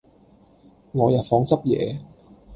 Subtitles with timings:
[0.93, 1.99] 我入房執野